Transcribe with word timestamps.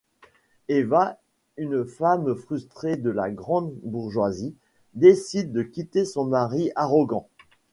Eva, 0.67 1.19
une 1.57 1.85
femme 1.85 2.33
frustrée 2.33 2.95
de 2.97 3.11
la 3.11 3.29
grande 3.29 3.71
bourgeoisie, 3.83 4.55
décide 4.95 5.51
de 5.51 5.61
quitter 5.61 6.05
son 6.05 6.25
mari 6.25 6.71
arrogant. 6.75 7.27